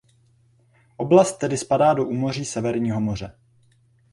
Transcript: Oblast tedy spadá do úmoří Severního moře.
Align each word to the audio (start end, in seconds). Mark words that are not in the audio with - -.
Oblast 0.97 1.37
tedy 1.37 1.57
spadá 1.57 1.93
do 1.93 2.05
úmoří 2.05 2.45
Severního 2.45 3.01
moře. 3.01 3.35